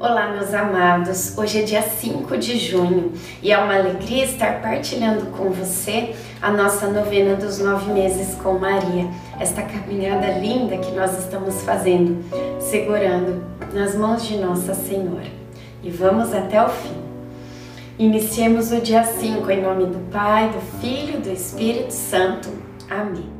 [0.00, 1.36] Olá, meus amados.
[1.36, 3.12] Hoje é dia 5 de junho
[3.42, 8.58] e é uma alegria estar partilhando com você a nossa novena dos nove meses com
[8.58, 9.10] Maria.
[9.38, 12.24] Esta caminhada linda que nós estamos fazendo,
[12.58, 15.30] segurando nas mãos de Nossa Senhora.
[15.82, 16.96] E vamos até o fim.
[17.98, 22.48] Iniciemos o dia 5 em nome do Pai, do Filho e do Espírito Santo.
[22.88, 23.39] Amém.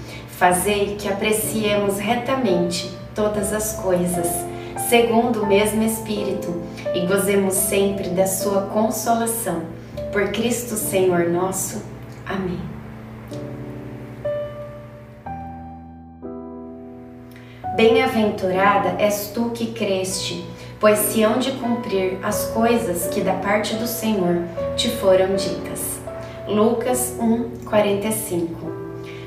[0.41, 4.27] Fazei que apreciemos retamente todas as coisas,
[4.89, 6.63] segundo o mesmo Espírito,
[6.95, 9.61] e gozemos sempre da Sua consolação.
[10.11, 11.83] Por Cristo Senhor nosso.
[12.25, 12.59] Amém.
[17.75, 20.43] Bem-aventurada és tu que creste,
[20.79, 24.41] pois se hão de cumprir as coisas que da parte do Senhor
[24.75, 26.01] te foram ditas.
[26.47, 28.80] Lucas 1, 45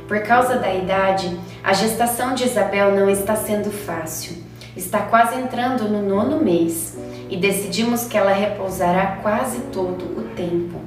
[0.06, 4.36] por causa da idade, a gestação de Isabel não está sendo fácil.
[4.76, 6.98] Está quase entrando no nono mês
[7.30, 10.80] e decidimos que ela repousará quase todo o tempo.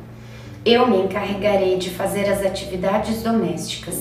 [0.66, 3.96] Eu me encarregarei de fazer as atividades domésticas,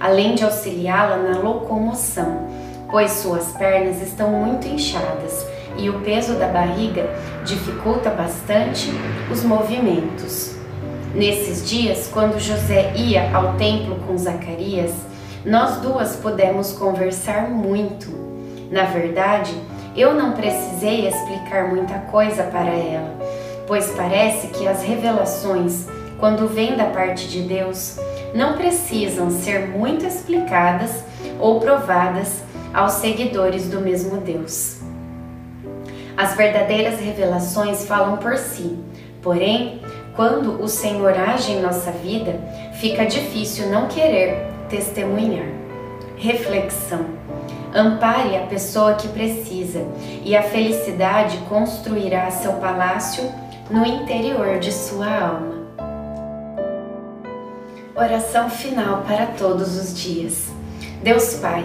[0.00, 2.48] além de auxiliá-la na locomoção,
[2.90, 5.46] pois suas pernas estão muito inchadas
[5.78, 7.08] e o peso da barriga
[7.44, 8.90] dificulta bastante
[9.30, 10.57] os movimentos.
[11.14, 14.92] Nesses dias, quando José ia ao templo com Zacarias,
[15.44, 18.06] nós duas pudemos conversar muito.
[18.70, 19.54] Na verdade,
[19.96, 23.16] eu não precisei explicar muita coisa para ela,
[23.66, 25.86] pois parece que as revelações,
[26.20, 27.98] quando vêm da parte de Deus,
[28.34, 31.02] não precisam ser muito explicadas
[31.40, 32.42] ou provadas
[32.74, 34.78] aos seguidores do mesmo Deus.
[36.16, 38.76] As verdadeiras revelações falam por si,
[39.22, 39.80] porém,
[40.18, 42.40] quando o Senhor age em nossa vida,
[42.80, 45.46] fica difícil não querer testemunhar.
[46.16, 47.06] Reflexão.
[47.72, 49.86] Ampare a pessoa que precisa
[50.24, 53.32] e a felicidade construirá seu palácio
[53.70, 55.54] no interior de sua alma.
[57.94, 60.48] Oração final para todos os dias.
[61.00, 61.64] Deus Pai,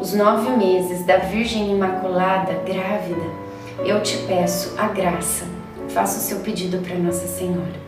[0.00, 3.46] os nove meses da Virgem Imaculada grávida,
[3.84, 5.56] eu te peço a graça
[5.96, 7.86] faça o seu pedido para Nossa Senhora.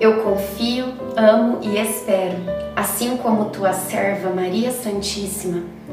[0.00, 2.38] Eu confio, amo e espero,
[2.74, 5.64] assim como tua serva Maria Santíssima,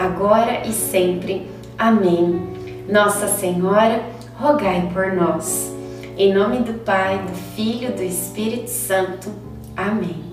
[0.00, 1.46] agora e sempre.
[1.78, 2.86] Amém.
[2.88, 4.02] Nossa Senhora,
[4.38, 5.70] rogai por nós.
[6.16, 9.30] Em nome do Pai, do Filho e do Espírito Santo.
[9.76, 10.29] Amém.